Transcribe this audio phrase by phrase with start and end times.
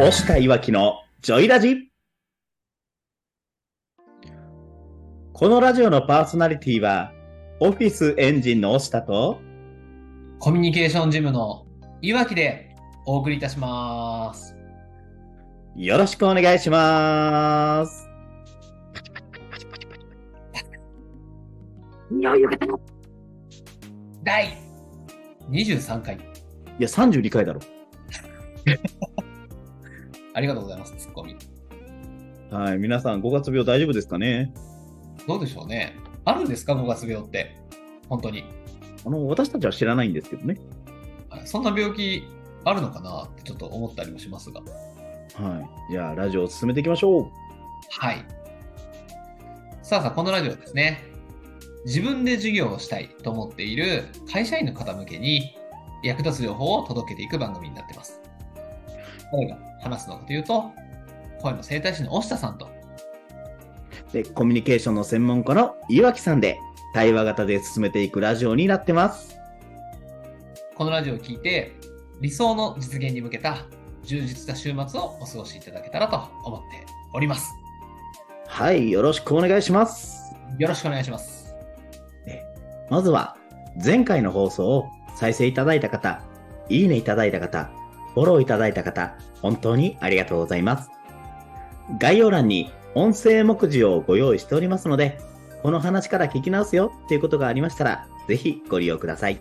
[0.00, 1.90] 押したいわきのジョイラジ。
[5.32, 7.10] このラジオのパーソナリティは、
[7.58, 9.40] オフィスエンジンの押したと、
[10.38, 11.66] コミュニケーションジムの
[12.00, 12.76] いわきで
[13.06, 14.54] お送りいたします。
[15.74, 18.08] よろしくお願いします。
[24.22, 24.56] 第
[25.50, 26.14] 23回。
[26.14, 26.18] い
[26.78, 27.60] や、32回だろ。
[30.38, 31.36] ありがとうございます、ツッコミ。
[32.52, 34.54] はい、皆さん5月病大丈夫ですかね？
[35.26, 35.96] どうでしょうね。
[36.24, 37.56] あるんですか、5月病って？
[38.08, 38.44] 本当に。
[39.04, 40.56] あの、私たちは知らないんですけどね。
[41.28, 42.22] はいそんな病気
[42.64, 43.24] あるのかな？
[43.24, 44.60] ってちょっと思ったりもしますが。
[44.60, 44.66] は
[45.88, 45.92] い。
[45.92, 47.26] じゃあ、ラジオを進めていきましょう。
[47.90, 48.24] はい。
[49.82, 51.02] さあさあ、このラジオはですね、
[51.84, 55.56] 自分で授業をしたいと思っている会社員の方向けに
[56.04, 58.20] 役立つ情報を届けていく番組になってます。
[59.32, 60.70] 誰が話すのかというと、
[61.40, 62.68] 声の整体師の押下さんと、
[64.12, 66.58] で、コミュニケーションの専門家の岩木さんで、
[66.94, 69.36] 対話型で進めていくラジオになってます。
[70.74, 71.72] このラジオを聞いて、
[72.20, 73.58] 理想の実現に向けた
[74.02, 77.52] 充実した週末をお過ごしいただけたらと思っております。
[78.46, 80.34] はい、よろしくお願いします。
[80.58, 81.54] よろしくお願いします。
[82.90, 83.36] まずは、
[83.84, 86.22] 前回の放送を再生いただいた方、
[86.70, 87.70] いいねいただいた方、
[88.18, 90.90] フォローいただいた方、本当にありがとうございます。
[92.00, 95.20] 概要欄に音声目次をご用意しておりますので、
[95.62, 99.40] この話から聞き直すよっていうことがありましたら、ぜひご利用ください。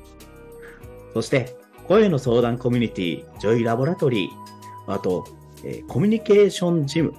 [1.16, 5.26] そして、声の相談コミュニティ、ジョイラボラトリー、あと、
[5.66, 7.16] えコミュニケーションジム、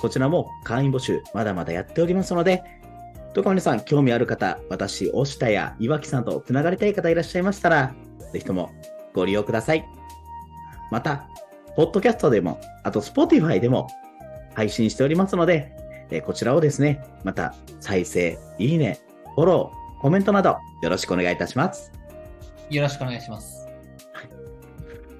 [0.00, 2.64] こちらも会員募集まだまだやっておりますので、
[3.34, 7.94] どうか皆さん興味ある方、私、押下や岩木さんとつながりたい方いらっしゃいましたら、
[8.32, 8.72] ぜひとも
[9.14, 9.97] ご利用ください。
[10.90, 11.28] また、
[11.76, 13.88] ポッドキャストでも、あと Spotify でも
[14.54, 15.72] 配信しておりますので、
[16.10, 18.98] えーこちらをですね、また再生、いいね、
[19.34, 21.92] フォロー、コメントなどよろしくお願いいたします。
[22.70, 23.66] よろしくお願いします。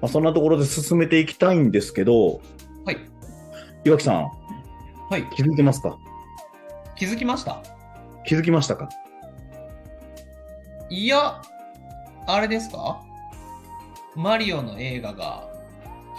[0.01, 2.41] まあ、そんなところで進めていきたいんですけど、
[2.85, 2.97] はい。
[3.83, 4.23] 岩木さん、
[5.09, 5.29] はい。
[5.35, 5.97] 気づいてますか？
[6.95, 7.61] 気づきました？
[8.25, 8.89] 気づきましたか？
[10.89, 11.41] いや、
[12.27, 13.01] あれですか？
[14.15, 15.48] マリオの映画が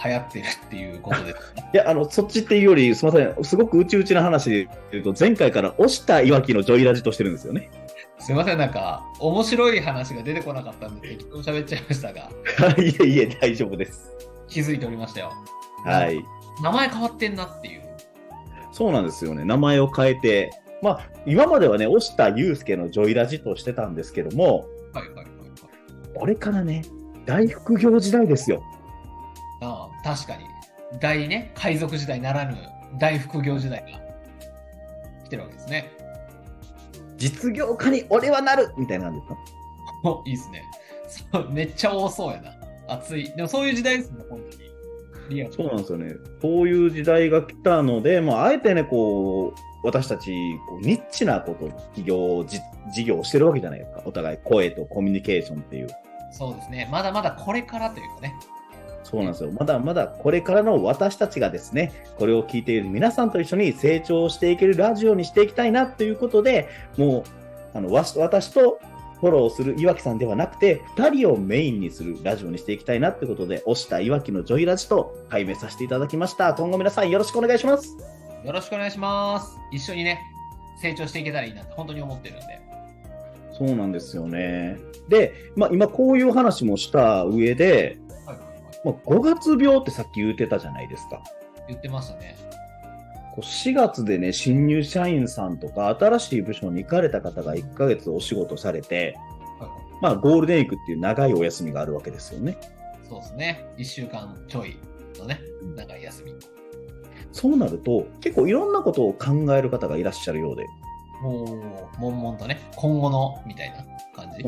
[0.03, 7.69] 流行ってるっていうことですか いや、あの、そっちっていうより、すみません、すごく内々な話で言うと、前回から押したいわきのジョイラジとしてるんですよね。
[8.19, 12.29] すいません、なんか、面白い話が出てこなかったんで、適当に喋っちゃいましたが、
[12.81, 14.11] いえいえ、大丈夫です。
[14.47, 15.31] 気づいておりましたよ。
[15.85, 16.23] はい。
[16.61, 17.81] 名前変わってんなっていう。
[18.71, 19.43] そうなんですよね。
[19.43, 20.51] 名前を変えて、
[20.81, 26.19] まあ、今まではね、押した祐介のジョイラジとしてたんですけども、はいはいはいはい。
[26.19, 26.83] これからね、
[27.25, 28.63] 大副業時代ですよ。
[30.03, 30.45] 確かに。
[30.99, 32.57] 大ね、海賊時代ならぬ
[32.99, 33.87] 大副業時代が
[35.25, 35.91] 来てるわけですね。
[37.17, 39.37] 実業家に俺はなるみたいなんですか？
[40.03, 40.63] おいいですね。
[41.31, 42.53] そうめっちゃ多そうやな。
[42.87, 43.31] 熱い。
[43.35, 44.71] でもそういう時代ですね、本当に。
[45.29, 45.53] リアル。
[45.53, 46.13] そうなんですよね。
[46.41, 50.31] そういう時代が来たので、まあ、あえてね、こう、私たち、
[50.67, 52.59] こうニッチなこと、企業、じ
[52.93, 54.01] 事業をしてるわけじゃないですか。
[54.05, 55.87] お互い、声とコミュニケーションっていう。
[56.31, 56.89] そうですね。
[56.91, 58.33] まだまだこれからというかね。
[59.11, 59.51] そうなんですよ。
[59.51, 67.25] まだまだこれからの私たちがですね、これを聞いている皆さんと一緒に成長していけるラジオにしていきたいなということで、も
[67.73, 68.79] う、あの、わし私と
[69.19, 76.53] フォローする岩木さんではなくて、2人をメインにするラジオにしていきたいなということで、押した岩木のジョイラジと改名させていただきました。
[76.53, 77.97] 今後皆さんよろしくお願いします。
[78.45, 79.57] よろしくお願いします。
[79.71, 80.21] 一緒にね、
[80.81, 82.61] 成長していけたらいいなって本当に思ってるんで。
[83.51, 84.79] そうなんですよね。
[85.09, 87.97] で、まあ今こういう話もした上で。
[88.83, 91.21] まあ、5月病ってさっき言ってたじゃないですか。
[91.67, 92.35] 言ってましたね。
[93.33, 99.17] こう4月でね、新入社員さんとか、新しい部署に行かれた方が1ヶ月お仕事されて、
[99.59, 99.79] はいはい。
[100.01, 102.57] まあ、ゴールデンウィークっていう長いお休みがあるわけですよね。
[103.07, 103.65] そうですね。
[103.77, 104.77] 1週間ちょい
[105.17, 105.39] のね、
[105.75, 106.33] 長い休み。
[107.31, 110.65] そうなると、結構いろんなことを考える方がいらっしゃるようで、
[111.21, 111.43] も
[111.97, 113.77] う、悶々とね、今後の、みたいな
[114.15, 114.43] 感じ。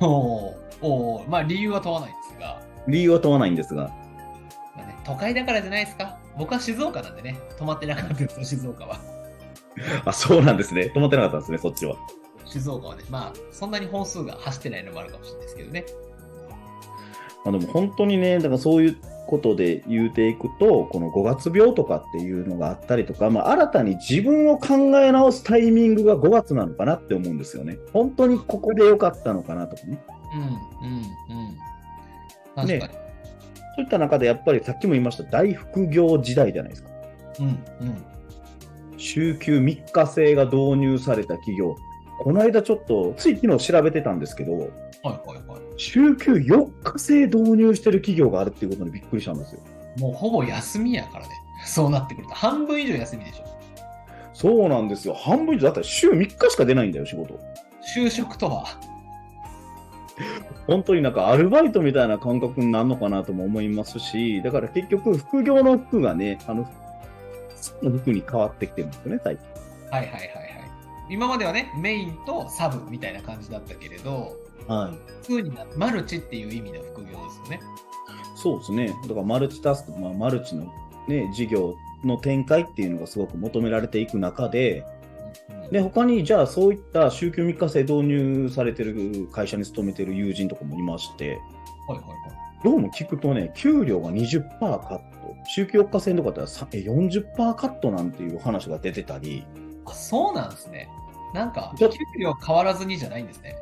[0.00, 3.92] おーおーまあ理由は問わないですが、理由は問わないんですが、
[4.76, 6.18] まあね、都会だからじゃないですか。
[6.36, 8.98] 僕は静岡なんでね、止まってなかったですよ、 静岡は。
[10.04, 10.90] あ、そうなんですね。
[10.94, 11.96] 止まってなかったんですね、そっちは。
[12.44, 15.84] 静岡はね、まあ、そんなに本数が走ってないのもあるかもしれないですけどね。
[17.44, 27.78] まあ、でも本当にね、だからそういうことで言うていくと、この5月病とかっていうのがあったりとか、まあ、新たに自分を考え直すタイミングが5月なのかなって思うんですよね。
[27.92, 30.02] 本当にここで良かったのかなとかね。
[30.34, 31.56] うん、うん、うん。
[32.54, 33.02] 確かに。
[33.74, 36.90] そういった中でやっぱりさっきも言いました大副業時代じゃないですか。
[37.40, 38.04] うんうん。
[38.98, 41.76] 週休3日制が導入された企業。
[42.20, 44.70] この間ちょっと、つい昨日調べてたんですけど、
[45.02, 45.60] はいはいはい。
[45.76, 49.60] 週休4日制導入してる企業があるっていうことにびっくりしたんですよ。
[49.98, 51.32] もうほぼ休みやからね。
[51.66, 52.34] そうなってくると。
[52.34, 53.44] 半分以上休みでしょ。
[54.32, 55.14] そうなんですよ。
[55.14, 57.38] 半分以上、だったら週3日しか出ないんだよ、仕事。
[57.96, 58.64] 就職とは。
[60.66, 66.68] 本当になんかアルバイトみたいな感覚になるのかなとも思いますし、だから結局、副業の服がね、あの、
[67.82, 69.46] の服に変わってきてるんですよね、最近。
[69.90, 70.52] はいはいはいはい。
[71.10, 74.36] 今まではね、メインとサブみたいな感じだったけれど、
[74.66, 75.12] はい。
[75.22, 77.60] 普通になマルチっていう意味の副業ですよね。
[78.36, 78.88] そうですね。
[79.02, 80.72] だからマルチタスク、まあ、マルチの
[81.08, 81.74] ね、事業
[82.04, 84.84] の展開っていうのがすごく求められていく中で、
[85.64, 91.38] うんで、他にじゃあそういった週休3日制導入されてる会社に勤めてる友人とかもいまして、
[91.88, 92.18] はいはいはい。
[92.62, 95.02] どうも聞くとね、給料が20%カット、
[95.48, 99.44] 週休4日制とかだったらさえ40%カットなんていう話が出てたり、
[99.86, 100.88] あ、そうなんですね。
[101.32, 101.88] なんか、給
[102.20, 103.56] 料変わらずにじゃないんですね。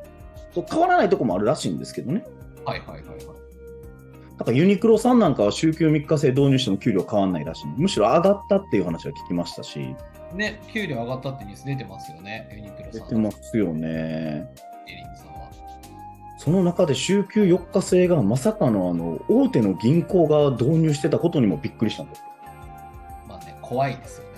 [0.54, 2.24] そう変わらないとこもあるらしいんですけどね。
[2.64, 3.40] はいはいはいはい。
[4.38, 7.66] なんかユニクロさんなんかは週休3日制導入しても給料変わらないらしい。
[7.76, 9.94] むしろ上がったっていう話は聞きましたし、
[10.34, 13.08] ね、給料上がったってニュース出てますよね、ユニクロさん。
[13.08, 13.88] 出てますよね。
[13.88, 15.50] エリングさんは。
[16.38, 22.22] その中で週休4日制がまさかのあの大手の銀行が導入してたことにもびっくりしたんです。
[23.28, 24.30] まあね、怖いですよね。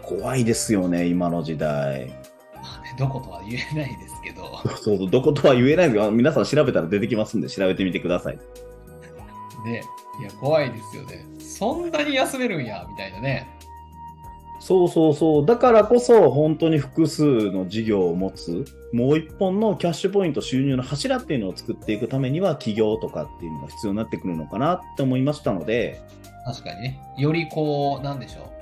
[0.00, 2.08] 怖いですよね、今の時代。
[2.54, 8.38] まあね、どことは言えないですけど、そうそう、どことは言えないですが、皆さん調べたら出てきますんで調べてみてください。
[9.64, 9.82] ね、
[10.20, 11.24] いや、怖いですよね。
[11.38, 13.48] そんなに休めるんや、みたいなね。
[14.60, 15.46] そうそうそう。
[15.46, 26.00] だからこそ、本当に複数の事業を持つ、もう一本のキャッシュポイント収入の柱っていうのを作っていくためには、起業とかっていうのが必要になってくるのかなって思いましたので、
[26.46, 28.53] 確かにね、よりこう、なんでしょう。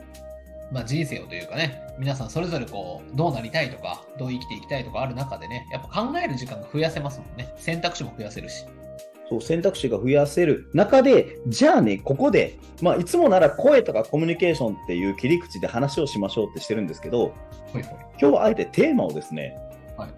[0.73, 7.53] まあ人生をというかね、皆さんそれぞれこう、どうなりたいとか、どう生きていきたいとかある中でね、やっぱ考える時間が増やせますもんね。
[7.59, 8.65] 選択肢も増やせるし。
[9.29, 17.33] そう選択肢が増やせる中で、じゃあね、ここで、まあ、いつもなら声とかコミュニケーションっていう切り口で話をしましょうってしてるんですけど、
[17.73, 17.99] ほいほい。
[18.21, 19.57] 今日はあえてテーマをですね、
[19.97, 20.11] はい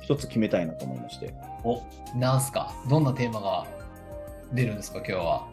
[0.00, 1.32] 一つ決めたいなと思いまして、
[1.62, 1.82] お、
[2.16, 2.74] なんすか？
[2.88, 3.66] どんなテーマが
[4.52, 5.46] 出るんですか今日は？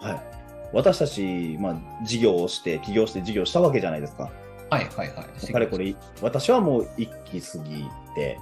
[0.00, 0.39] はい。
[0.72, 4.30] 私たち、まあ、事業をして、起業して事業したわけじゃないですか。
[4.70, 5.52] はいはいはい。
[5.52, 7.84] かれこれ、私はもう1期過ぎ
[8.14, 8.38] て、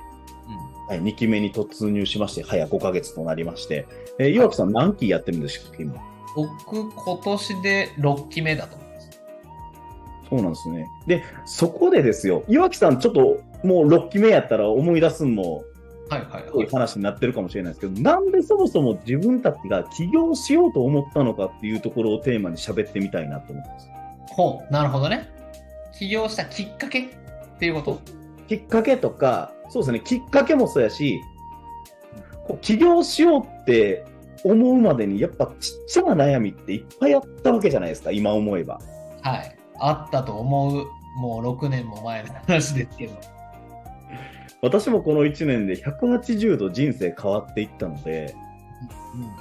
[0.47, 0.87] うん。
[0.89, 3.87] はい、2期目に突入しまして、早5ヶ月となりまして、
[4.19, 5.95] えー岩木さん何期やってるんですか、今？
[6.37, 9.11] 僕、今年で6期目だと思います。
[10.31, 10.87] そうなんですね。
[11.07, 15.65] で、そこでですよ、岩木さんちょっともう6期目やったら思い出すのも、
[16.09, 16.59] はいはいはい。
[16.61, 23.89] いう話になってるかもしれないですけど、なんでそもそも自分たちが起業しようと思ったのかっていうところをテーマに喋ってみたいなと思います。
[24.31, 25.29] ほう、なるほどね。
[25.93, 27.09] 起業したきっかけっ
[27.59, 28.01] ていうこと？
[28.47, 31.21] きっかけとか、そうですね、きっかけもそうやし、
[32.47, 34.07] こう起業しようって
[34.45, 38.81] 思うまでに、やっぱちっちゃな悩みっていっぱいあったわけじゃないですか、今思えば。
[39.23, 39.59] はい。
[39.81, 43.15] あったと思う、もう6年も前の話ですけど。
[44.61, 48.49] 私もこの1年で180度人生変わっていったので、うん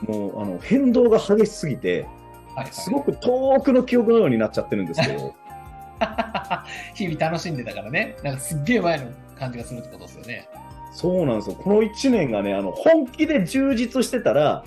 [0.07, 2.07] もうあの変動が激しすぎて、
[2.55, 5.35] はいはい、すごく遠くの記憶のようになっちゃってるんですけど、
[6.95, 9.05] 日々楽しんでたからね、なんかすっげえ前の
[9.37, 10.49] 感じがするってことですよね。
[10.93, 11.55] そうなんですよ。
[11.55, 14.63] この1年がね、あの本気で充実してたら、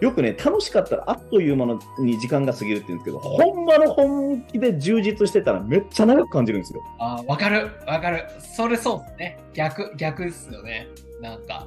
[0.00, 6.82] よくね、楽しかったらあっという間のに時間が過ぎるって言うんですけど、ほんまの本気で充実してたらめっちゃ長く感じるんですよ。
[6.98, 8.24] あーわかる、わかる。
[8.38, 9.38] それそうですね。
[9.54, 10.86] 逆、逆ですよね。
[11.20, 11.66] なんか。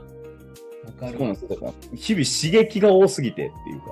[0.85, 3.91] わかるわそうなんですから日々刺激が多すぎてっていうか。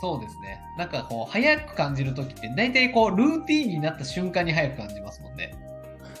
[0.00, 0.60] そうですね。
[0.78, 5.54] なんかこう、早く感じるときって、大体こう、ルーティーンになった瞬間に早く感じますもんね。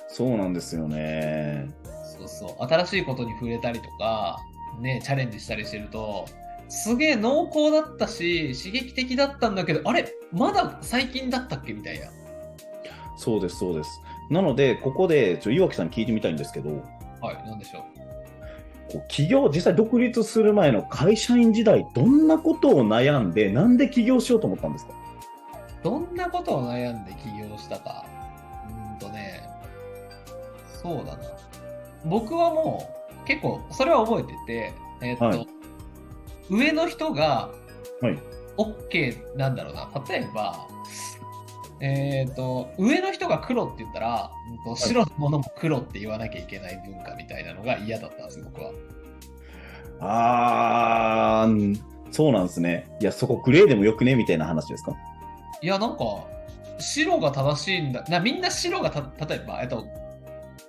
[0.08, 1.70] そうなんですよね。
[2.18, 2.66] そうそう。
[2.66, 4.38] 新しいことに触れたりとか、
[4.80, 6.26] ね、チャレンジしたりしてると、
[6.70, 12.06] すげえ濃厚だったし、刺激的だったんだけど、あれまだ最近だったっけみたいな。
[13.16, 13.90] そうです、そうです。
[14.30, 16.70] なので、ここでちょ岩木さんに聞いてみたいんですけど、
[17.20, 17.82] はい、なんでしょう。
[18.92, 24.92] こう起業、実際独立する前の会社員時代、どんなことを悩んで、なんで起業しようと思ったんですか？
[25.82, 28.06] どんなことを悩んで起業したか。
[28.68, 29.42] うーんとね、
[30.82, 31.22] そうだな。
[32.04, 32.88] 僕はも
[33.24, 34.72] う、結構、それは覚えてて、
[35.02, 35.48] えーっと、はい
[36.50, 37.50] 上の人が、
[38.00, 38.18] はい
[38.56, 39.88] OK なんだろうな。
[40.06, 40.66] 例えば、
[41.80, 48.72] えーっと、上の人が黒って言ったら、うんと白のものも黒って言わなきゃいけない文化みたいなのが嫌だったんですよ、僕は。
[50.00, 51.80] あー、
[52.10, 52.90] そうなんですね。
[53.00, 54.94] いや、そこグレーでもよくねみたいな話ですか？
[55.62, 56.04] いや、なんか、
[56.78, 58.04] 白が正しいんだ。
[58.08, 59.86] なみんな白がた、例えば、えっと、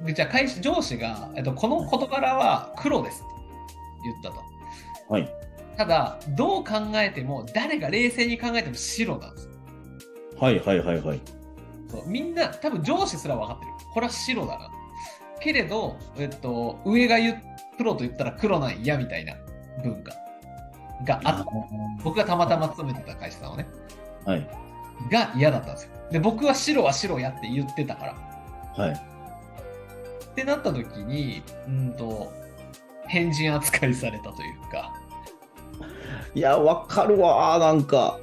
[0.02, 3.28] でじゃあ会社上司が、えっと、この事柄は黒ですと
[4.04, 4.42] 言ったと。
[5.10, 5.30] はい。
[5.78, 9.50] ただ、どう考えても、誰が冷静に考えても白なんです。
[10.38, 11.22] はいはいはいはい。
[11.90, 13.72] そうみんな、多分上司すら分かってる。
[13.94, 14.70] これは白だな。
[15.40, 17.42] けれど、えっと、上が言う
[17.78, 19.36] 黒と言ったら黒なんやみたいな
[19.84, 20.14] 文化
[21.06, 21.46] があった。
[22.04, 23.68] 僕がたまたま勤めてた会社さんをね、
[24.26, 24.48] はい。
[25.12, 25.90] が嫌だったんですよ。
[26.12, 28.84] で、僕は白は白やって言ってたから。
[28.86, 28.94] はい。
[28.94, 32.32] ってなった時に、うんと、
[33.08, 34.94] 変人扱いされたというか、
[36.34, 38.20] いや、わかるわー、なんか。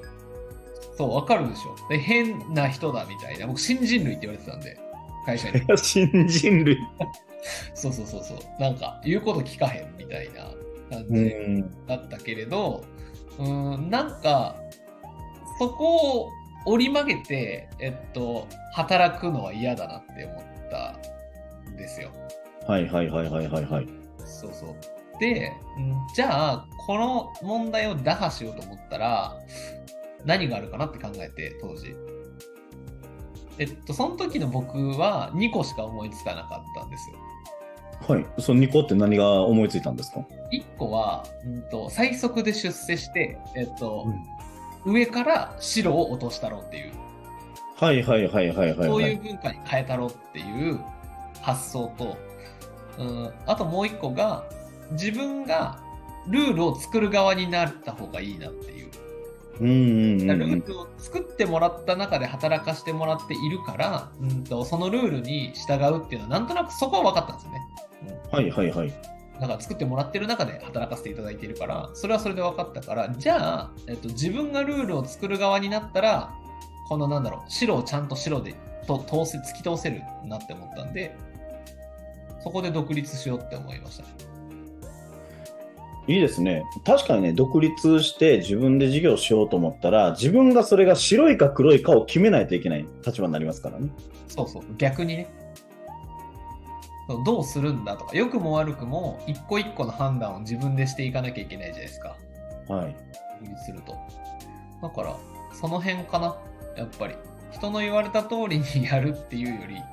[0.96, 1.76] そう、わかるでしょ。
[1.88, 3.46] で、変な人だみたいな。
[3.46, 4.78] 僕、新人類って言われてたんで、
[5.26, 5.62] 会社に。
[5.78, 6.78] 新人類。
[7.74, 8.38] そうそうそうそう。
[8.60, 10.44] なんか、言うこと聞かへんみたいな
[10.90, 11.86] 感うじん。
[11.86, 12.84] だったけれど、
[13.38, 14.56] うーん、なんか、
[15.58, 16.28] そこを
[16.66, 20.96] 折り曲げて、えっと、働くのは嫌だなって思った
[21.70, 22.10] んですよ。
[22.66, 23.88] はいはいはいはいはいはい。
[24.24, 24.97] そうそう。
[25.18, 29.36] で、んじゃあ、この問題を打破しようと思ったら、
[30.24, 31.94] 何があるかなって考えて、当時。
[33.58, 37.18] えっと、その時の僕は2個しか思いつかなかったんですよ。
[38.06, 38.26] はい。
[38.40, 40.20] その2個って何が思いついたんですか
[40.52, 44.06] ？1個は、うんと、最速で出世して、えっと、
[44.84, 46.92] 上から白を落としたろうっていう、
[47.76, 48.88] はいはいはいはいはい。
[48.88, 50.80] そういう文化に変えたろうっていう
[51.40, 52.16] 発想と、
[52.98, 54.44] うん、あともう1個が、
[54.92, 55.80] 自分が
[56.28, 58.90] ルールを作る側になった方がいいなっていう。
[59.60, 60.38] うんうんうんうん。
[60.38, 67.66] ルールを作ってもらった中で働かせてもらっているから、うんと、そのルールに従うっていうのは、なんとなくそこは分かったんですよね。
[68.30, 68.92] はいはいはい。
[69.40, 76.32] だから作ってもらってる中で働かせていただいているから、それはそれで分かったから、じゃあ、えっと、自分がルールを作る側になったら、
[76.88, 78.54] このなんだろう、白をちゃんと白で
[78.86, 81.16] と通せ突き通せるなって思ったんで、
[82.42, 84.08] そこで独立しようって思いましたね。
[86.08, 86.64] いいですね。
[86.86, 93.90] 確かにね、独立して自分で事業しようと思ったら、自分がそれが白いか黒いかを決めないといけない立場になりますからね。
[94.26, 95.28] そうそう、逆にね。
[97.24, 102.16] どうするんだとか、良くも悪くも、一個一個の判断を自分でしていかなきゃいけないじゃないですか。
[102.68, 102.96] はい。
[103.64, 103.94] すると。
[104.82, 105.16] だから、
[105.52, 106.36] その辺かな、
[106.76, 107.14] やっぱり。
[107.50, 109.84] 人の言われた通りにやるっていうより、はい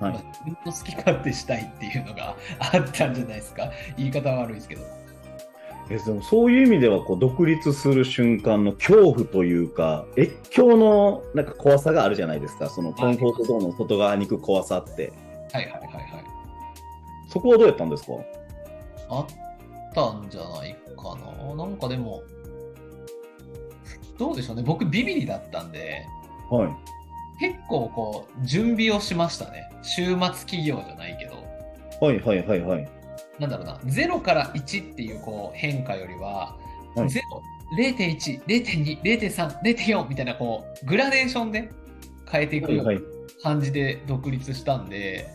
[0.00, 3.70] まあ自分の好き勝手したいっていうのがあったんじゃないですか。
[3.98, 4.99] 言い方は悪いですけど。
[5.90, 15.12] えでもそういう意味ではこう独立する瞬間の恐怖というか越境のなんか怖さがあるじゃないですかそのコンフォートゾーンの外側に行く怖さって
[15.52, 16.24] はいはいはいはい。
[17.28, 18.12] そこはどうやったんですか？
[19.08, 19.26] あっ
[19.94, 21.16] たんじゃないか
[21.48, 21.54] な。
[21.56, 22.22] なんかでも、
[24.18, 24.62] どうでしょうね。
[24.64, 26.06] 僕ビビリだったんで、
[26.50, 26.68] はい
[27.40, 29.70] 結構こう、準備をしましたね。
[29.82, 31.36] 週末企業じゃないけど。
[32.04, 32.88] はいはいはいはい
[33.40, 36.56] なんだろうな、0から1っていうこう変化よりは、
[36.94, 37.20] はい0、
[37.78, 41.70] 0.1、0.2、0.3、0.4みたいなこう、グラデーションで
[42.30, 43.02] 変えていくようはない
[43.42, 45.28] 感じで独立したんで、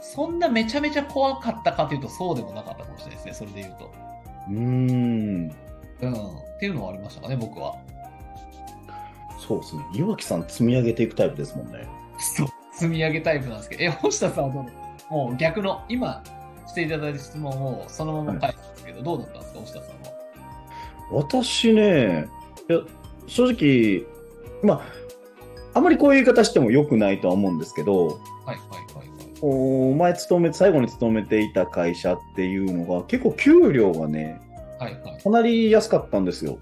[0.00, 3.92] そんなめちゃめちゃ怖かったかというとそうでもなかったかもしれないですね、それで言うと。
[4.48, 5.48] うーんうん。
[5.48, 5.50] っ
[6.60, 7.74] ていうのはありましたかね、僕は。
[9.38, 11.88] そうですね岩木さん積み上げていくタイプですもんね
[12.36, 12.48] そう。
[12.72, 14.64] 積み上げタイプなんですけど、え、星田さんはどう？
[15.12, 16.22] もう逆の、今
[16.72, 20.12] していただいた質問をそのまま返すんですけど、どうだったんですか、星田さんは？
[21.10, 22.28] 私ね
[22.70, 22.80] いや
[23.26, 24.06] 正直
[24.62, 24.82] ま
[25.74, 29.08] ああまりこういう言い方しても良くないとは思うんですけどはいはいはいはい。
[29.42, 34.40] お前勤め最後に勤めていた会社っていうのが結構給料がね
[34.78, 35.22] はいはい。
[35.22, 36.58] かなり安かったんですよ。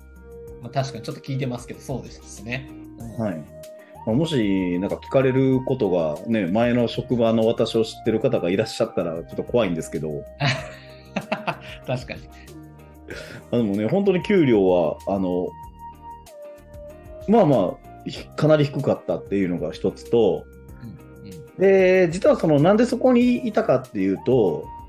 [0.60, 2.68] まあ、確かにちょっと聞いてますけど、そうですね。
[2.98, 3.44] うんはい。
[4.06, 10.24] まあもし、なんか聞かれることが、ね、前の職場の私を知ってる方がいらっしゃったら、ちょっと怖いんですけど、
[11.86, 12.20] 確かに。
[13.52, 15.48] あでもね、本当に給料は、あの、
[17.28, 20.44] まあまあ、ひかなり低かったっていうのが一つと、
[20.82, 20.86] う
[21.26, 21.58] んうん。
[21.58, 24.80] で、実はその、なんでそこにいたかっていうと、うん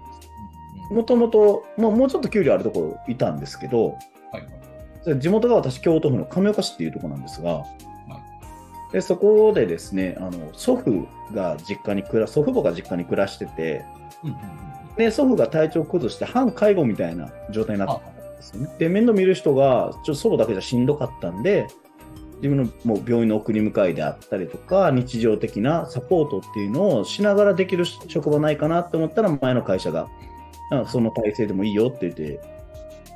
[0.91, 3.97] もともと、まあ、もうちょっと給料あるところいたんですけど、
[4.31, 4.47] はい
[5.19, 7.63] 地元が私、京都府の亀岡市っていうところなんですが、
[8.91, 13.85] でそこでですねあの祖父が実家に暮ら祖父母が実家に暮らしてて
[14.97, 18.75] で祖父が体調を崩して半介護みたいな状態になったんですよね。
[18.77, 21.67] で面倒見る人がちょっと祖母だけじゃしんどかったんで
[22.37, 30.09] 自分のもう病院の送り迎えであったりとか日常的なサポートっていうのをしながらできる職場ないかなと思ったら前の会社が
[30.71, 32.39] あその体制でもいいよって言って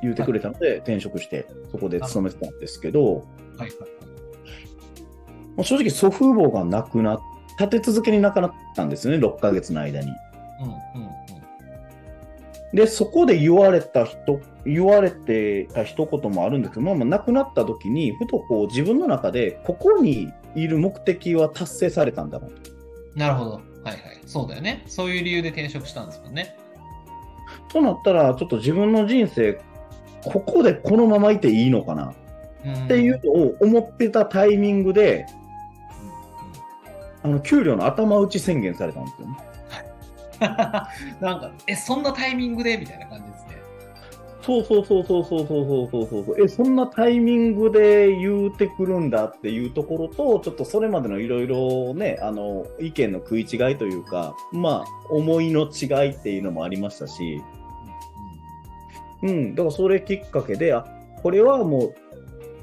[0.02, 3.20] 言ってくれたので、転職して、そこで勤めてたんですけど、は
[3.58, 4.05] いはい
[5.56, 7.20] まあ正直祖父母が亡くなっ
[7.58, 10.10] 立て続けに亡くなったんですよね、6ヶ月の間に。
[10.10, 10.18] はい。
[10.60, 12.76] うんうんうん。
[12.76, 22.70] で、そこで言われた人、言われてた一言もあるんですけど、まあ、まあ亡くなった時に、ふとこう自分の中で、ここにいる目的は達成されたんだろうと。
[23.14, 23.50] なるほど。
[23.52, 23.98] はいはい。
[24.26, 24.84] そうだよね。
[24.86, 26.56] そういう理由で転職したんですもんね。
[27.72, 29.58] となったら、ちょっと自分の人生、
[30.24, 32.12] ここでこのままいていいのかな？
[32.64, 35.24] うんっていうのを思ってたタイミングで、
[37.26, 39.36] あの給料の頭打ち宣言されたんですよね。
[41.20, 43.56] なんか、え、そんなタイミングでみたいな感じですね。
[44.42, 46.44] そうそうそうそうそうそうそうそうそう。
[46.44, 57.42] え、そんなタイミングで言うてくるんだっていうところと、ちょっとそれまでのいろいろね、あの、意見の食い違いというか、まあ、思いの違いっていうのもありましたし、
[59.22, 60.86] うん、だからそれきっかけで、あ、
[61.22, 61.94] これはもう、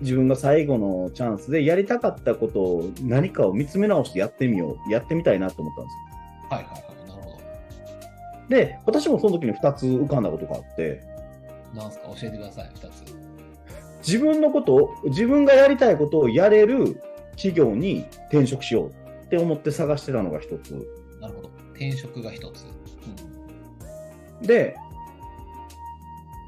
[0.04, 6.58] 自分が最後のチャンスでやりたかったことを何かを見つめ直してやってみよう、やってみたいなと思ったんですよ。
[6.58, 7.10] はいはいはい。
[7.10, 8.56] なるほど。
[8.56, 11.02] で、私もその時に2つ浮かんだことがあって、
[11.74, 12.08] なんすか？
[12.10, 13.04] 教えてください、二つ。
[14.06, 18.90] 自分のことを、自分がやりたいことをやれる企業に転職しよう
[19.26, 20.74] って思って探してたのが一つ。
[21.22, 21.50] なるほど。
[21.72, 22.66] 転職が一つ。
[24.42, 24.46] うん。
[24.46, 24.76] で、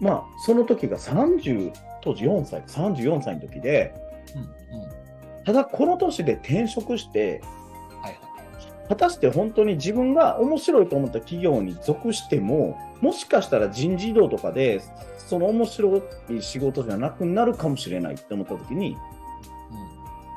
[0.01, 1.71] まあ、その時が30、
[2.05, 3.93] 当時4歳、34歳の時で、
[4.35, 4.45] うんう
[4.85, 5.43] ん。
[5.43, 7.41] ただこの年で転職して、
[8.01, 8.19] はいはい。
[8.87, 14.81] 果たして本当に自分が面白いと思った企業に属しても、もしかしたら人事異動とかで、
[15.17, 15.97] その面白
[16.29, 18.95] い仕事じゃなくなるかもしれないって思った時に、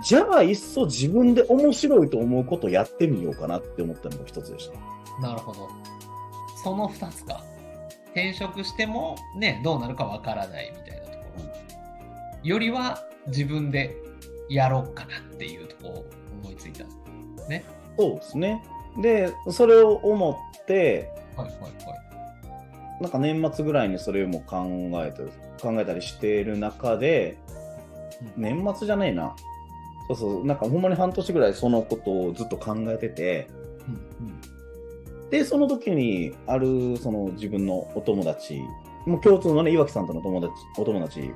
[0.03, 4.79] じゃあ、いっそ自分で面白いと思うことやってみようかなって思ったのが一つでした。
[5.17, 5.23] うん。
[5.23, 5.69] なるほど。
[6.63, 7.43] その二つか。
[8.13, 10.98] 転職してもね、どうなるかわからないみたいな。
[12.49, 13.97] よりは自分で
[14.49, 16.07] やろうかなっていうところを
[16.43, 16.89] 思いついたん
[17.37, 17.65] ですね。
[17.99, 18.65] そうですね。
[19.03, 21.73] で、それを思って、はいはいはい。
[23.03, 24.67] なんか年末ぐらいにそれも考
[25.05, 25.23] えて、
[25.61, 27.59] 考えたりしている中で、うん
[28.37, 29.37] 年末じゃねえな。
[30.09, 33.49] そうそう、なんかほんまに半年ぐらいそのことをずっと考えてて、
[34.21, 34.41] うん
[35.31, 38.61] で、その時にあるその自分のお友達、
[39.07, 41.31] もう共通のね、岩木さんとの友達、お友達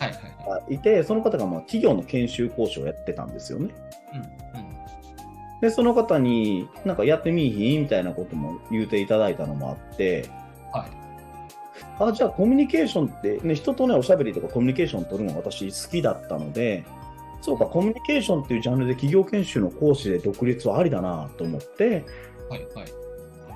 [0.00, 0.60] はいはいはい。
[0.70, 3.68] がいて、その方がまあ企業の研修講師をやってたんですよね。
[4.14, 4.30] うんうん。
[5.60, 10.26] で、その方に、なんかやってみいひんみたいなことも言うていただいたのもあって、
[10.72, 11.00] はい。
[11.98, 16.84] あ、じゃあコミュニケーションって、ね、人とね、おしゃべりとかコミュニケーション取るのが私好きだったので、
[17.42, 22.04] そうか、コミュニケーションっていうジャンルで企業研修の講師で独立はありだなと思って、
[22.48, 22.92] はいはい。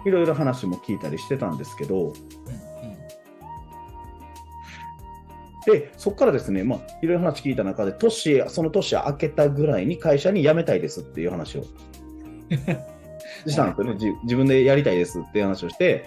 [0.07, 2.15] いろいろ話も聞いたりしてたんですけど、うんうん。
[5.67, 11.65] で、そこからですね、まあ、いろいろ話聞いた中で、年、その年明けたぐらいに会社に辞めたいですっていう話を
[13.47, 13.97] したんですよね。
[13.99, 16.05] じ自分でやりたいですっていう話をして、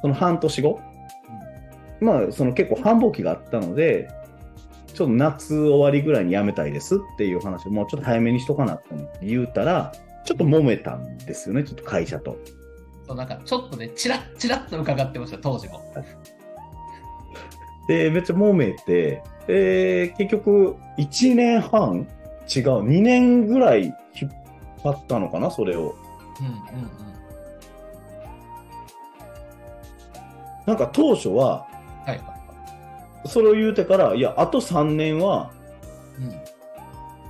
[0.00, 0.80] その半年後、
[2.00, 4.08] まあ、その結構繁忙期があったので、
[4.94, 8.88] ちょっと夏終わりぐらいに辞めたいですっていう話をもうちょっと早めにしとかなって
[9.22, 9.92] 言うたら、
[10.24, 12.36] ちょっと揉めたんですよね、ちょっと会社と。
[13.06, 15.82] そうなんかちょっとね、チラッチラッと伺ってました、当時も。
[17.88, 22.06] で、めっちゃ揉めて、で、結局、1年半？
[22.54, 24.32] 違う、2年ぐらい引っ
[24.84, 25.96] 張ったのかな、それを。
[26.40, 26.90] うんうんうん。
[30.66, 31.66] なんか当初は、
[32.06, 33.28] はいはい。
[33.28, 35.50] それを言うてから、いや、あと3年は、
[36.18, 36.32] うん。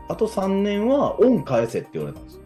[0.09, 2.43] あと3年は恩返せって言われたんですよ。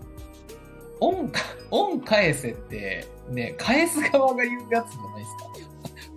[1.00, 5.51] 恩か、恩返せって、ね、返す側が言うやつじゃないですか。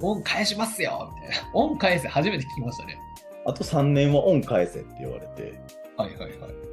[0.01, 1.49] 恩返しますよみたいな。
[1.53, 2.99] 恩返せ初めて聞きましたね。
[3.45, 5.59] あと3年は恩返せって言われて、
[5.97, 6.65] はいはいはい。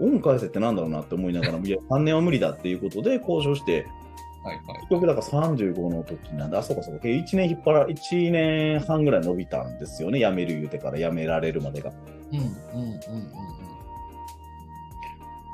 [0.00, 3.86] 恩返せってなんだろうなって思いながらも、 いや、3年は無理だっていうことで交渉して、
[4.44, 4.80] はいはい。
[4.80, 11.92] 結局だから35の時なんで、あ、そうかそうか、1年引っ張ら、1年半ぐらい伸びたんですよね、辞める言うてから辞められるまでが。
[12.32, 13.62] うんうんうんうん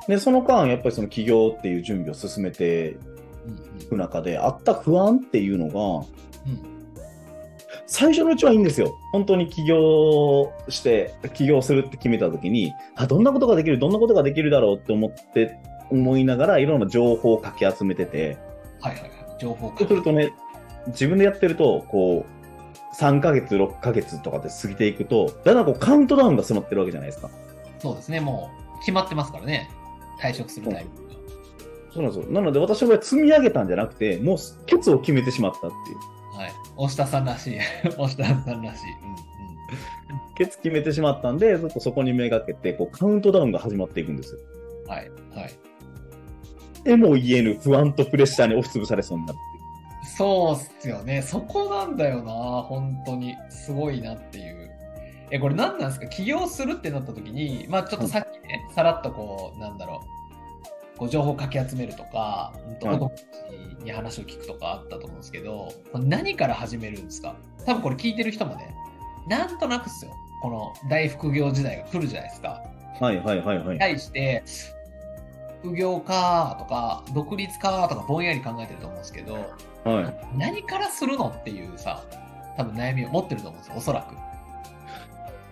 [0.09, 2.97] で、その間、やっぱりその起業っていう準備を進めて
[3.79, 6.03] いく中で、あった不安っていうのが、
[6.47, 6.79] うん
[7.91, 8.99] 最初のうちはいいんですよ。
[9.11, 15.57] 本当に起業して、起業するって決めた時に、あ、どんなことができる、どんなことができるだろうって思って、
[15.89, 18.37] 思いながら、いろんな情報をかき集めてて、
[18.79, 19.11] はいはいはい。
[19.39, 20.31] 情報そうするとね、
[20.87, 27.31] 自分でやってると、こう、3ヶ月、6ヶ月とかで過ぎていくと、だんだんこうカウントダウンが迫ってるわけじゃないですか。
[27.79, 29.69] そうですね、もう決まってますからね。
[30.21, 31.15] 退職するタイミングが。
[31.91, 32.31] そうなんですよ。
[32.31, 36.18] なので私は積み上げたんじゃなくて、もうケツを決めてしまったっていう。
[36.79, 36.85] はい。
[36.85, 37.59] 押田さんらしい。
[37.97, 38.81] 押田さんらしい。
[40.35, 44.39] ケツ決めてしまったんで、ずっとそこにめがけて、こう、カウントダウンが始まっていくんですよ。
[44.85, 44.89] うん。
[44.91, 45.11] はい。
[45.35, 45.49] はい。
[46.85, 50.15] えも言えぬ不安とプレッシャーに押しつぶされそうになるっていう。
[50.15, 51.21] そうっすよね。
[51.21, 52.31] そこなんだよな。
[52.63, 53.35] 本当に。
[53.49, 54.69] すごいなっていう。
[55.31, 56.07] え、これ何なんですか？
[56.07, 60.18] 起業するってなった時に、まあちょっとさっきね、さらっとこう、なんだろう。
[60.99, 67.35] こう情報をかき集めるとか、うんとはい子供たちに話を聞くとかあったと思うんですけど、何から始めるんですか？
[67.65, 68.75] 多分これ聞いてる人もね、
[69.27, 70.11] なんとなくっすよ。
[70.41, 72.61] この大副業時代が来るじゃないですか。
[72.99, 73.77] はいはいはいはい。
[73.79, 74.43] 対して、
[75.61, 79.35] 副業かとか、独立かとかぼんやり考えてると思うんですけど、
[79.85, 80.37] はい。
[80.37, 82.03] 何からするのっていうさ、
[82.57, 84.15] 多分悩みを持ってると思うんですよ、おそらく。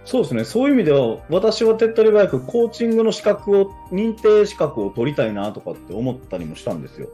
[0.10, 0.46] そうですね。
[0.46, 7.10] そういう意味では、私は手っ取り早くコーチングの資格を、認定資格を取りたいなとかって思ったりもしたんですよ。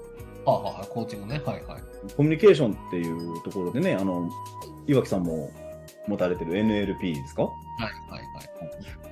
[0.46, 1.42] はあ、はあはあ、コーチングね。
[1.44, 1.82] はいはい。
[2.16, 4.30] コミュニケーションっていうところでね、あの、
[4.86, 5.50] 岩木さんも
[6.08, 7.44] 持たれてる NLP ですか？
[7.44, 8.24] はいはいはい。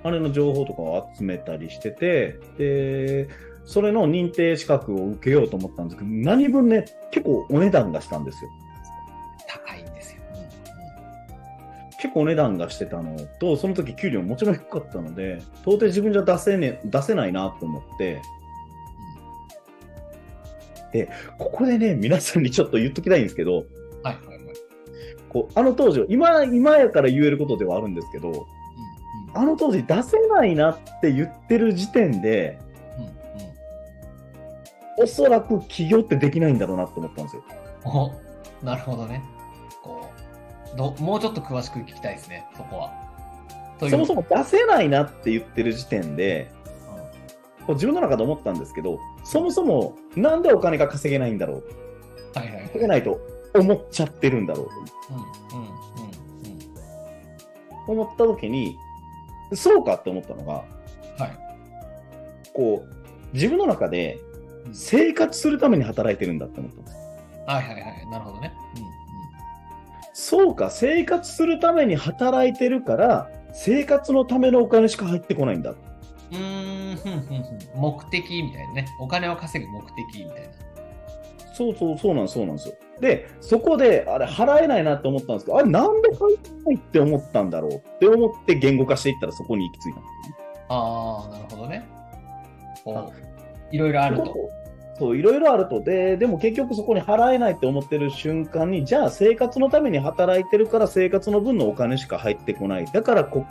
[0.04, 3.30] あれの情報とかを集めたりしてて、で、
[3.66, 8.52] それの認定資格を受けようと思ったんですけど、何分ね、結構お値段がしたんですよ。
[12.02, 18.22] 結構お値段がしてたのと、その時給料もちろん低かったので、到底自分じゃ出せ,、ね、出せないなと思って、
[21.38, 24.02] ここでね、皆さんにちょっと言っときたいんですけど、うん。
[24.02, 24.56] はいはいはい。
[25.30, 28.44] こうあの当時、今、今やから言えることではあるんですけど、うんうん
[29.34, 32.60] あの当時出せないなって言ってる時点で、
[32.98, 33.12] うんうん
[35.04, 37.44] おそらく起業ってできないんだろうなと思ったんですよ。
[37.86, 38.12] お
[38.66, 39.24] なるほどね。
[40.78, 43.90] どもうちょっと詳しく聞きたいですね、そこは。
[43.90, 46.62] そもそも出せないなって言ってる時点で、うん
[47.66, 51.64] こう自分の中で思ったんですけど、そもそもなんでお金が稼げないんだろう？
[52.34, 52.64] はいはいはい。
[52.66, 53.20] 稼げないと
[53.54, 54.70] 思っちゃってるんだろう？
[55.14, 55.74] うんうんうんう
[56.56, 56.60] ん。
[57.86, 58.76] と思った時に、
[59.54, 60.64] そうかって思ったのが、
[61.24, 61.38] はい。
[62.54, 64.20] こう、自分の中で
[64.66, 66.96] うん生活するために働いてるんだって思ったんです。
[67.46, 68.08] はいはいはい。
[68.10, 68.54] なるほどね。
[68.78, 68.91] うん
[70.14, 75.74] そうか、生活するために働いてるから、生活のためのお金しか入ってこないんだ。
[76.32, 76.38] うん。
[76.38, 77.60] うーん、ふんふんふん。
[77.76, 78.88] 目的みたいなね。
[79.00, 80.62] お金を稼ぐ目的みたいな。
[81.54, 82.76] そうそう、そうなんそうなんですよ。
[83.00, 90.56] で、そこで、あれ、払えないなって思ったんですけど、あれ、なんで払えないって思ったんだろうって思って言語化していったらそこに行き着いたんですよね。
[90.70, 91.90] ああ、なるほどね。
[92.84, 93.14] こ
[93.72, 94.61] う、いろいろあると。
[95.02, 95.82] そう、いろいろあると。
[95.82, 102.86] で、でも結局そこに払えないって思ってる瞬間に、じゃあ生活のために働いてるから生活の分のお金しか入ってこない。
[102.86, 103.48] だからこ、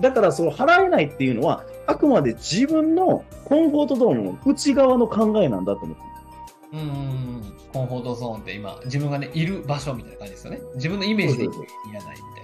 [0.00, 6.02] だからその払えないっていうのは、あくまで自分のコンフォートゾーンの内側の考えなんだと思って
[6.72, 7.52] うん。
[7.70, 10.60] コンフォートゾーンって今、自分がね、いる場所みたいな感じですよね。
[10.76, 11.60] 自分のイメージでいらない
[11.92, 12.43] みたい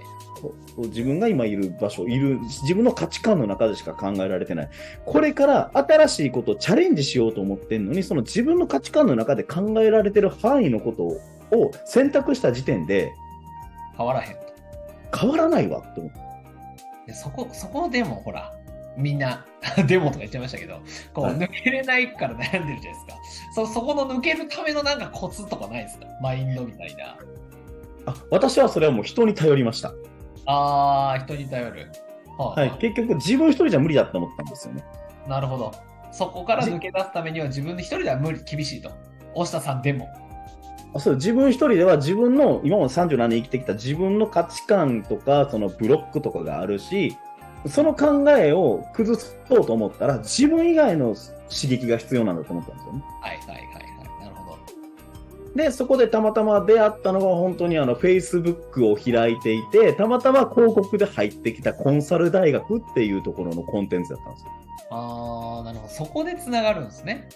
[0.77, 4.69] 自分が今いる場所、いる、自分の価値観の中でしか考えられてない。
[5.05, 11.03] これから新しいことをチャレンジしようと思ってんのに、その自分の価値観の中で考えられてる範囲のこと
[11.57, 13.11] を選択した時点で
[13.97, 14.39] 変わらへんと。
[15.19, 16.19] 変わらないわって思って。
[17.07, 18.51] でそこ、そこでもほら、
[18.97, 19.45] みんな、
[19.87, 20.79] デモとか言っちゃいましたけど、
[21.13, 23.13] こう、はい抜けれないから悩んでるじゃないですか。
[23.55, 26.05] そ、そこの抜けるためのなんかコツとかないですか？
[26.21, 27.17] マインドみたいな。
[28.07, 29.93] あ私はそれはもう人に頼りました。
[30.45, 31.91] あー、人に頼る。
[32.37, 34.83] はあはい、結局自分一人じゃ無理だと思ったんですよね。
[35.27, 35.71] なるほど。
[36.11, 38.91] そこから抜け出すためには自分で一人では無理、厳しいと。
[39.33, 40.09] 押下さんでも。
[40.93, 47.17] あそう自分一人では自分の今まで37年生きてきた自分の価値観とかそのブロックとかがあるし
[47.67, 51.15] その考えを崩そうと思ったら自分以外の
[51.49, 53.03] 刺激が必要なんだと思ったんですよね。
[53.21, 53.90] はいはいはい。
[55.55, 64.51] でそこでたまたま出会ったのが本当にあの Facebook を開いていてたまたま広告で入ってきたコンサル大学っていうところのコンテンツだったんですよ。
[64.91, 65.93] あー、なるほど。
[65.93, 67.29] そこでつながるんですね。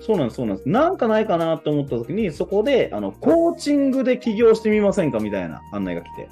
[0.00, 0.68] そうなんです、そうなんです。
[0.68, 6.28] なんかないかなと思った時に、そこで、あの、コーチングで起業してみませんかみたいな案内が来て。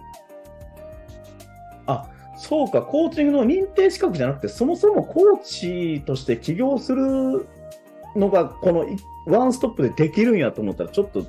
[1.86, 2.08] あ、
[2.38, 7.46] そうか、コーチングの認定資格じゃなくて、そもそもコーチとして起業する
[8.14, 11.26] のが、このいワンストップでできるんやと思ったら、ちょっと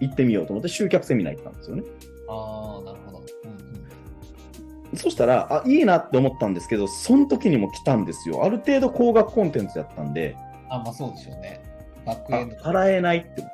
[0.00, 1.82] 行ってみようと思って、集客セミナー行ったんですよね。
[2.28, 3.18] あー、なるほど。
[3.44, 3.50] うん
[4.92, 4.96] うん。
[4.98, 8.44] そしたら、あ、いいなって思ったんですけど、その時にも来たんですよ。
[8.44, 10.36] ある程度高額コンテンツやったんで、
[10.68, 11.62] あ、まあそうでしょうね。
[12.06, 12.56] バックあエンド。
[12.56, 13.48] 払えないって、うん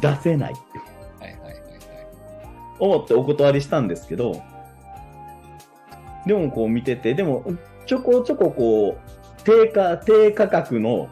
[0.00, 1.24] 出せないって。
[1.24, 1.62] はいはいはいはい。
[2.78, 4.42] 思ってお断りしたんですけど、
[6.26, 7.42] でもこう見てて、でも
[7.86, 11.08] ちょこちょここう、低価、低価格の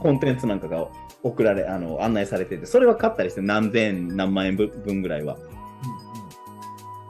[0.00, 0.88] コンテンツなんかが
[1.22, 5.36] 送られ、あの、案内されてて、それは買ったりして、何千円、何万円分ぐらいは。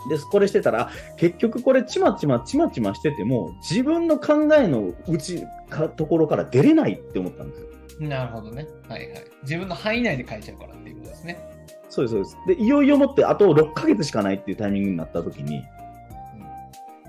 [0.09, 7.69] で、これしてたら、結局これちまちまちまちましてても、自分の考えのうちか、ところから出れないって思ったんですよ。
[8.09, 8.66] なるほどね。
[8.88, 9.25] はいはい。
[9.43, 11.38] 自分の範囲内で書いちゃうからっていうことですね。
[11.90, 12.37] そうです、そうです。
[12.47, 15.62] で、いよいよもってあと6ヶ月しかないっていうタイミングになった時に、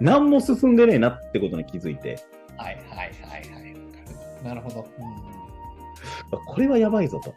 [0.01, 2.19] 何も進んでねえなってことに気づいて。
[2.57, 3.09] はいはいはい
[3.53, 4.43] はい。
[4.43, 4.85] なるほど。
[4.99, 5.30] うん、
[6.37, 7.33] これはやばいぞと。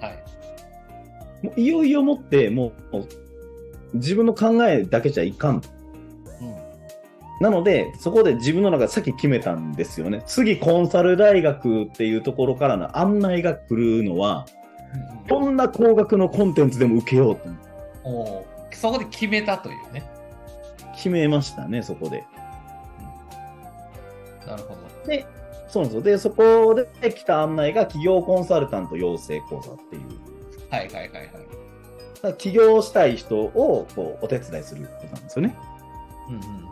[0.00, 1.46] はい。
[1.46, 3.06] もういよいよもって、もう、
[3.94, 5.68] 自分の考えだけじゃいかんと。
[6.40, 6.56] うん、
[7.40, 10.22] なので、そこで自分の中でさっき決めたんですよね。
[10.26, 14.46] 次、コンサル大学っていうところからの案内が来るのは、
[15.22, 17.48] うん、どんな高額のコンテンツでも受けようと。
[18.04, 20.08] おそこで決めたというね。
[20.94, 22.24] 決めましたね、そこで。
[24.46, 24.74] なるほ
[25.04, 25.06] ど。
[25.06, 25.26] で、
[25.70, 26.02] そうなんですよ。
[26.02, 30.02] で、そこで来た案内が企業コンサルタント養成講座っていう。
[30.68, 31.10] はいはいはい
[32.22, 32.34] はい。
[32.36, 35.56] 起業したい人をこうお手伝いすることなんですよね。
[36.28, 36.70] うんうんうん。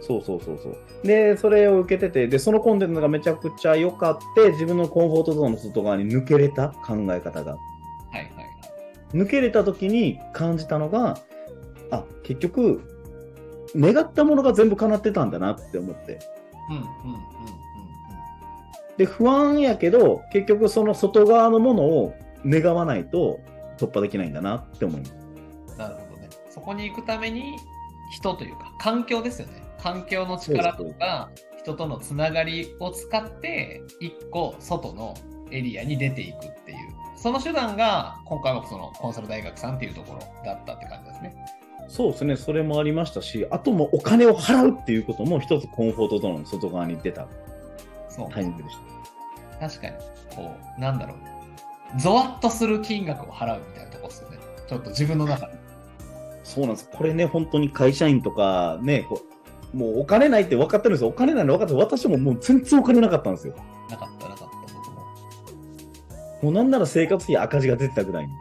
[0.00, 0.76] そうそうそうそう。
[1.02, 7.52] で、それを受けてて、で、そのコンテンツがめちゃくちゃ良かって、自分のコンフォートゾーンの外側に抜けれた考え方が。
[7.52, 7.58] は
[8.12, 8.30] いはい。
[9.12, 11.18] 抜けれた時に感じたのが、
[11.90, 12.80] あ結局
[13.76, 16.20] 願ったものが全部叶ってたんだなって思って。
[16.70, 17.64] うんうんうんうん
[18.96, 22.14] で不安やけど結局その外側のものを
[22.46, 23.40] 願わないと
[23.76, 25.76] 突破できないんだなって思います。
[25.76, 26.28] なるほどね。
[26.48, 27.56] そこに行くために
[28.12, 29.62] 人というか環境ですよね。
[29.82, 35.14] 環境の力とか人とのつながりを使って一個外の
[35.50, 36.78] エリアに出ていくっていう
[37.16, 41.34] その手段が今回はそのコンサル大学さんっていうところだったって感じですね。
[41.88, 47.26] そうですね、それもありましたし、あともお金を払うっていうことも一つコンフォートゾーンの外側に出た
[48.30, 48.76] タイミングでし
[49.60, 49.68] た。
[49.68, 49.94] 確かに、
[50.34, 54.38] こう、なんだろう、ゾワッとする金額を払うみたいなとこですよね。
[54.66, 55.54] ちょっと自分の中で。
[56.42, 56.90] そうなんです。
[56.92, 59.34] これね、本当に会社員とかね、こう
[59.76, 61.08] もうお金ないって分かってるんですよ。
[61.08, 63.54] お金ないの分かって私ももう全然お金なかったんですよ。
[63.90, 65.02] なかった、なかった、僕も。
[66.42, 68.32] もうなんなら生活費赤字が出てたぐらいに。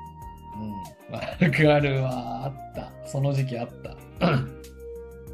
[1.10, 2.54] うん、わかるわ。
[3.14, 3.96] その時期あった。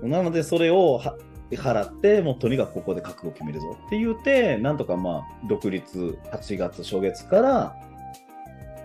[0.05, 1.01] なので、それを
[1.49, 7.75] 払って、もうとにかくここで覚悟を決めるぞって言って、なんとかまあ、独立8月初月から、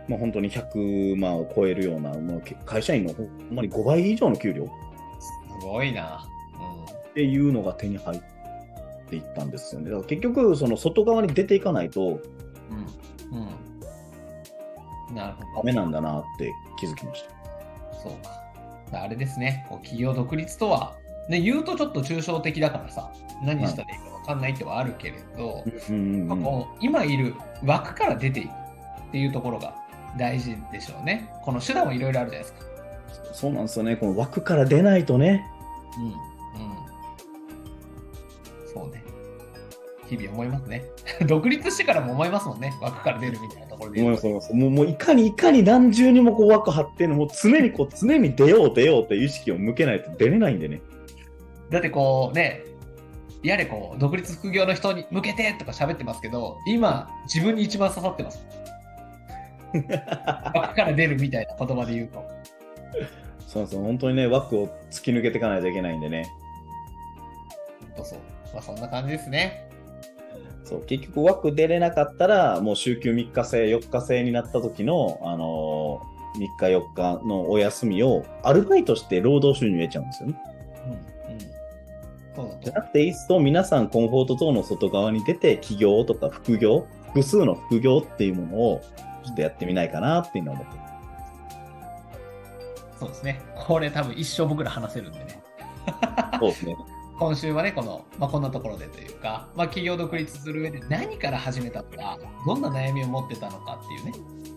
[0.07, 4.64] まあ、本当に100万を超えるような、もう会社員のほんまに5倍以上の給料。
[5.61, 6.24] すごいな。
[6.61, 8.20] うん、っていうのが手に入っ
[9.11, 9.90] ていったんですよね。
[9.90, 12.20] だから結局、その外側に出ていかないと、
[13.33, 13.38] うん。
[15.11, 15.16] うん。
[15.16, 15.46] なるほど。
[15.57, 17.30] ダメなんだなって気づきました。
[18.00, 18.43] そうか。
[19.02, 20.96] あれですね、こう企業独立とは、
[21.28, 23.11] ね、言うとちょっと抽象的だからさ、
[23.42, 25.64] 何したらいいか分かんないってはあるけれど、
[26.80, 28.52] 今いる枠から出ていくっ
[29.11, 29.74] ていうところが
[30.18, 31.28] 大事でしょうね。
[31.42, 32.74] この手段はいろいろあるじゃないですか。
[33.33, 35.44] そうなんですよね、この枠から出ないとね。
[35.98, 36.14] うん、
[40.09, 40.85] 日々思いますね。
[41.27, 44.01] 独立してからも思いますもんね、枠から出るみたいなところで。
[44.01, 50.81] 思いますもうもういかにいかに何重にもこう枠張ってのもう常にこう 常に出よう出ようっていう意識を向けないと出れないんでね。
[51.71, 52.62] だってこうね、
[53.43, 58.47] やれこう独立副業の人に向けてとか喋ってますけど、今自分に一番刺さってます。
[60.55, 62.25] 枠から出るみたいな言葉で言うと。
[63.47, 66.27] そうそう、本当にね、枠を突き抜けていかないといけないんでね。
[67.81, 68.19] 本当そう。
[68.53, 69.69] まあそんな感じですね。
[70.64, 80.42] そう結局枠出れなかったらもう週休3日制4日制になった時の、あのー、3日4日のお休みをアルバイトして労働収入得ちゃうんですよね。
[82.38, 88.81] うんうん、じゃなくていっそ皆さんコンフォートゾーンの外側に出て起業とか副業複数の副業っていうものを
[89.24, 90.85] ちょっとやってみないかなっていうのは思って
[92.98, 93.42] そうですね。
[93.55, 95.42] これ多分一生僕ら話せるんでね。
[96.40, 96.77] そうですね。
[97.18, 104.12] 今週はね、この、まあ、こんなところでというか、まあ、企業独立する上で何から始めたのか、どんな悩みを持ってたのかっていうね、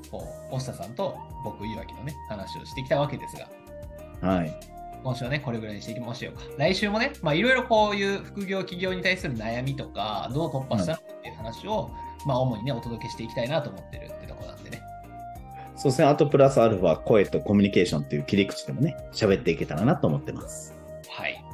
[0.10, 3.36] こう、押下さんと僕、岩木のね、話をしてきたわけです
[4.22, 4.60] が、はい。
[5.04, 6.42] 今週はね、これぐらいにしていきましょうか。
[6.58, 11.92] 来週もね、まあ、いろいろこういう副業、企業に対する悩みとか、どう突破したのかっていう話を、
[12.26, 14.82] まあ、主にね、お届けしていきたいなと思ってるってとこなんでね。
[15.76, 20.74] そうですね、あとプラスアルファ、声とコミュニケーションっていう切り口でもね、喋っていけたらなと思ってます。
[21.08, 21.47] はい。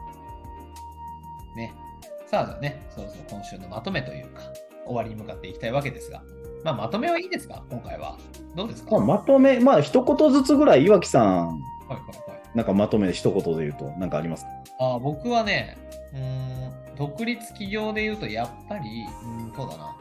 [2.33, 2.37] ね。
[2.37, 4.41] さあ、じゃあね、そろそろ今週のまとめというか、
[4.85, 6.23] 終わりに向かっていきたいわけですが、
[6.63, 8.17] まあ、まとめはいいですか、今回は。
[8.55, 11.97] どうですか、まあ、まとめ、まあ、一言ずつぐらい、岩木さん、はいはい
[12.29, 14.49] はい、なんかまとめで一言で言うと、なんかありますか？
[14.79, 15.77] あ僕はね、
[16.13, 19.95] うん、独立企業で言うと、やっぱり、うん、そうだな。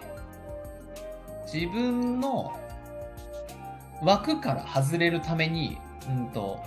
[1.53, 2.53] 自分の
[4.03, 6.59] 枠から外れるために、うんと、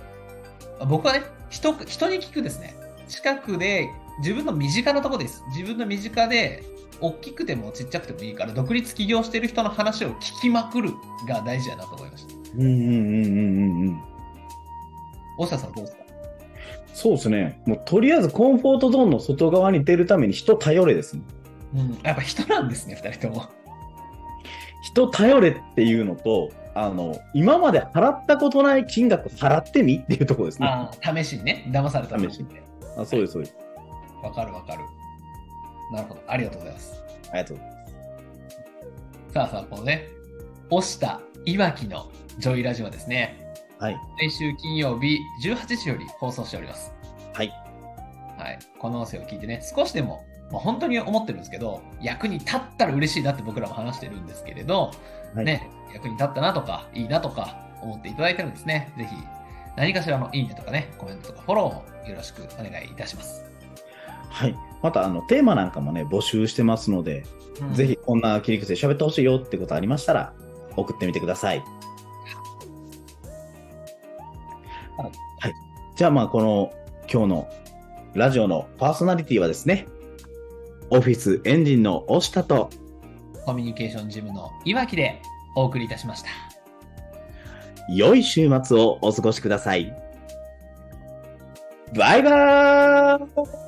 [0.88, 2.76] 僕はね、人、人に聞くですね。
[3.08, 5.44] 近くで、自分の身近なところです。
[5.50, 6.64] 自分の身近で、
[7.02, 10.92] 大きくてもちっちゃくてもいいから、独立起業してる人の話を聞きまくる
[11.28, 12.34] が大事やなと思いました。
[12.56, 14.02] うんうんうんうんうんうん。
[15.38, 16.04] 大下さんどうですか？
[16.94, 17.62] そうですね。
[17.66, 21.24] もうとりあえずコンフォートゾーンの外側に出るために人頼れですね。
[21.76, 22.00] うん。
[22.04, 23.50] やっぱ人なんですね、二人とも。
[24.82, 30.70] 人頼れっていうのと、あの、今まで払ったことない金額払ってみっていうところですね。
[31.02, 31.70] 試しにね。
[31.74, 32.48] 騙された試しに
[32.98, 33.56] あそうです、そうです。
[34.26, 34.84] わかるわかる。
[35.92, 36.22] なるほど。
[36.28, 37.04] ありがとうございます。
[37.32, 37.76] ありがとうござい
[39.34, 40.08] さあさあ、このね、
[40.70, 43.46] 押したいわきのジョイラジオはですね、
[43.80, 43.84] ます。
[43.84, 44.00] はい。
[44.20, 46.92] 来週金曜日18時より放送しております。
[47.34, 47.50] はい。
[48.38, 48.60] はい。
[48.80, 54.92] この音声を聞いてね、少しでも、まあ、本当に思ってるんですけど、役に立ったら嬉しいなって僕らも話してるんですけれど、
[55.36, 59.16] はいね、役に立ったなとか、いいなとか思っていただいたらですね、ぜひ
[59.76, 63.55] 何かしらのいいねとかね、コメントとかフォローをよろしくお願いいたします。
[64.30, 64.56] はい。
[64.82, 67.24] また、あの、テーマなんかもね、募集してますので、
[67.62, 70.34] うんぜひこんな切り口で喋ってほしいよってことありましたら、
[70.76, 71.60] 送ってみてください。
[74.98, 75.54] はいはい。
[75.96, 76.74] じゃあまあ、この
[77.12, 77.50] 今日の
[78.14, 79.88] ラジオのパーソナリティはですね、
[80.90, 82.70] オフィスエンジンの押したと、
[83.46, 85.22] コミュニケーションジムのいわきで
[85.56, 86.30] お送りいたしました。
[87.90, 89.94] 良い週末をお過ごしください。
[91.96, 93.65] バイバーイ